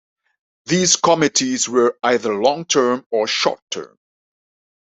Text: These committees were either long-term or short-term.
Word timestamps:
These 0.65 0.95
committees 0.95 1.69
were 1.69 1.95
either 2.01 2.33
long-term 2.33 3.05
or 3.11 3.27
short-term. 3.27 3.99